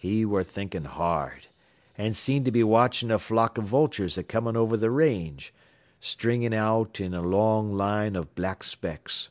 [0.00, 1.46] He ware thinkin' hard,
[1.96, 5.54] an' seemed to be watchin' a flock av vultures a comin' over th' range,
[6.00, 9.30] stringin' out in a long line av black specks.